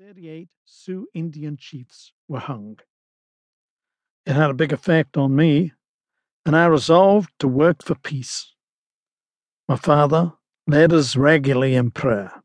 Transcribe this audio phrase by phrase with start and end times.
[0.00, 2.78] 38 Sioux Indian chiefs were hung.
[4.24, 5.72] It had a big effect on me,
[6.46, 8.54] and I resolved to work for peace.
[9.68, 10.34] My father
[10.68, 12.44] led us regularly in prayer.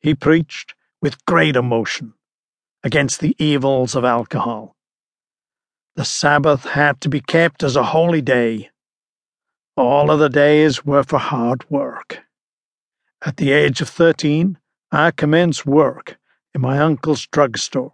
[0.00, 2.14] He preached with great emotion
[2.82, 4.74] against the evils of alcohol.
[5.96, 8.70] The Sabbath had to be kept as a holy day.
[9.76, 12.20] All other days were for hard work.
[13.20, 14.56] At the age of 13,
[14.90, 16.16] I commenced work
[16.54, 17.92] in my uncle's drugstore.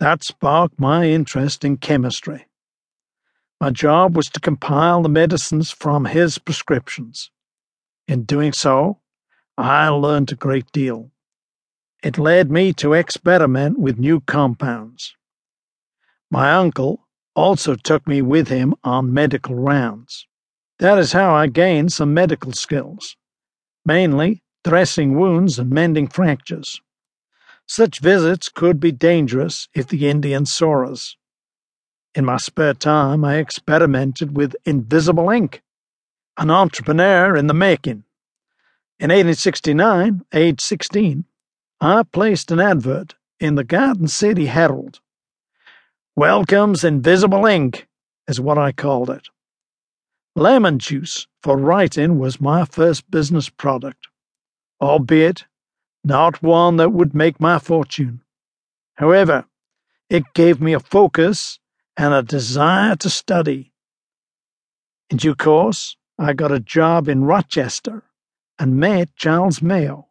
[0.00, 2.46] That sparked my interest in chemistry.
[3.60, 7.30] My job was to compile the medicines from his prescriptions.
[8.06, 9.00] In doing so,
[9.56, 11.10] I learned a great deal.
[12.02, 15.16] It led me to experiment with new compounds.
[16.30, 20.26] My uncle also took me with him on medical rounds.
[20.78, 23.16] That is how I gained some medical skills,
[23.84, 26.80] mainly dressing wounds and mending fractures.
[27.70, 31.16] Such visits could be dangerous if the Indians saw us.
[32.14, 35.62] In my spare time, I experimented with invisible ink,
[36.38, 38.04] an entrepreneur in the making.
[38.98, 41.26] In 1869, age 16,
[41.80, 45.00] I placed an advert in the Garden City Herald.
[46.16, 47.86] Wellcome's Invisible Ink
[48.26, 49.28] is what I called it.
[50.34, 54.08] Lemon juice for writing was my first business product,
[54.80, 55.44] albeit
[56.08, 58.22] not one that would make my fortune.
[58.94, 59.44] However,
[60.08, 61.60] it gave me a focus
[61.98, 63.72] and a desire to study.
[65.10, 68.04] In due course, I got a job in Rochester
[68.58, 70.08] and met Charles Mayo.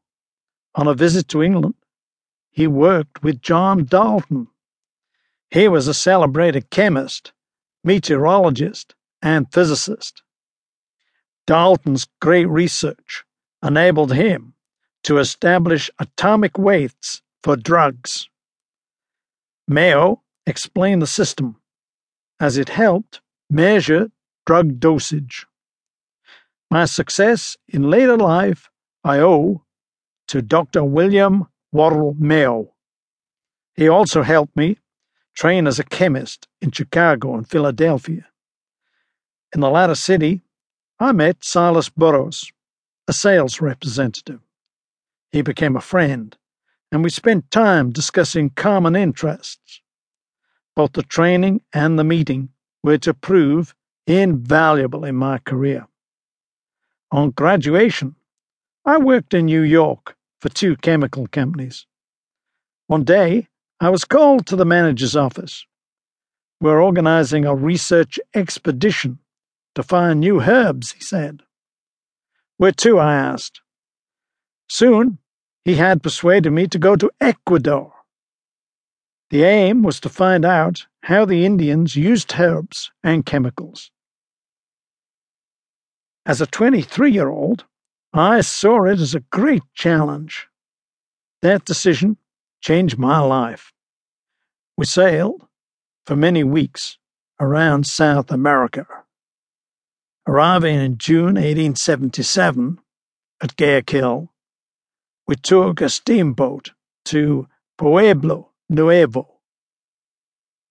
[0.76, 1.73] On a visit to England,
[2.52, 4.48] he worked with John Dalton.
[5.50, 7.34] He was a celebrated chemist,
[7.84, 10.22] meteorologist, and physicist.
[11.48, 13.23] Dalton's great research
[13.64, 14.54] enabled him
[15.03, 18.30] to establish atomic weights for drugs.
[19.67, 21.58] Mayo explained the system
[22.39, 24.09] as it helped measure
[24.45, 25.45] drug dosage.
[26.70, 28.70] My success in later life
[29.04, 29.64] I owe
[30.27, 30.83] to Dr.
[30.83, 32.73] William Worrall Mayo.
[33.76, 34.77] He also helped me
[35.36, 38.26] train as a chemist in Chicago and Philadelphia.
[39.54, 40.42] In the latter city,
[41.00, 42.52] I met Silas Burroughs,
[43.08, 44.42] a sales representative.
[45.37, 46.36] He became a friend,
[46.92, 49.81] and we spent time discussing common interests.
[50.75, 52.49] Both the training and the meeting
[52.81, 53.76] were to prove
[54.08, 55.86] invaluable in my career.
[57.11, 58.15] On graduation,
[58.83, 61.86] I worked in New York for two chemical companies.
[62.87, 63.47] One day,
[63.80, 65.67] I was called to the manager's office.
[66.59, 69.20] We're organizing a research expedition
[69.76, 71.43] to find new herbs, he said.
[72.58, 72.97] Where to?
[72.97, 73.61] I asked.
[74.67, 75.20] Soon,
[75.67, 77.92] he had persuaded me to go to Ecuador.
[79.32, 83.92] The aim was to find out how the Indians used herbs and chemicals.
[86.26, 87.66] As a 23 year old,
[88.14, 90.48] I saw it as a great challenge.
[91.42, 92.16] That decision
[92.61, 93.73] changed my life.
[94.77, 95.45] We sailed
[96.06, 96.98] for many weeks
[97.42, 98.88] around South America.
[100.26, 102.80] Arriving in June 1877
[103.42, 104.32] at Guayaquil,
[105.27, 106.71] we took a steamboat
[107.05, 109.39] to Pueblo Nuevo.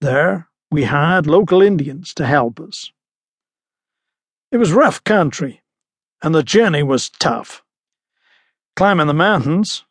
[0.00, 2.90] There, we hired local Indians to help us.
[4.50, 5.62] It was rough country,
[6.22, 7.62] and the journey was tough.
[8.74, 9.84] Climbing the mountains,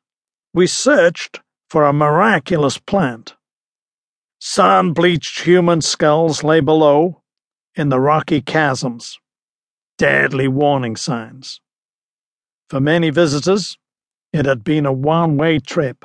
[0.54, 3.36] we searched for a miraculous plant.
[4.40, 7.22] Sun bleached human skulls lay below
[7.76, 9.20] in the rocky chasms,
[9.98, 11.62] deadly warning signs.
[12.70, 13.78] For many visitors,
[14.36, 16.04] it had been a one way trip.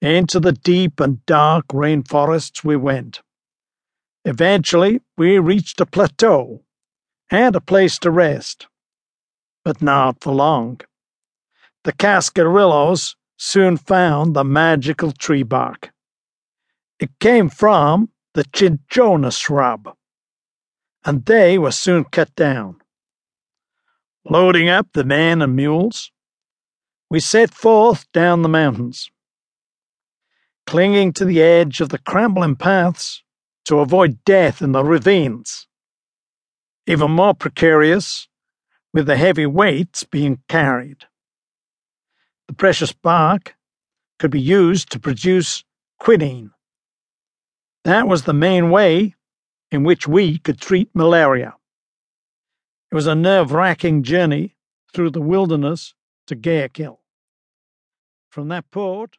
[0.00, 3.22] Into the deep and dark rainforests we went.
[4.24, 6.62] Eventually, we reached a plateau
[7.28, 8.68] and a place to rest,
[9.64, 10.80] but not for long.
[11.82, 15.90] The Cascarillos soon found the magical tree bark.
[17.00, 19.92] It came from the cinchona shrub,
[21.04, 22.76] and they were soon cut down.
[24.24, 26.12] Loading up the men and mules,
[27.10, 29.10] we set forth down the mountains,
[30.66, 33.22] clinging to the edge of the crumbling paths
[33.64, 35.66] to avoid death in the ravines.
[36.86, 38.28] Even more precarious,
[38.92, 41.04] with the heavy weights being carried.
[42.46, 43.54] The precious bark
[44.18, 45.64] could be used to produce
[45.98, 46.50] quinine.
[47.84, 49.14] That was the main way
[49.70, 51.54] in which we could treat malaria.
[52.90, 54.56] It was a nerve wracking journey
[54.94, 55.94] through the wilderness
[56.28, 57.00] to Guayaquil.
[58.30, 59.16] From that port,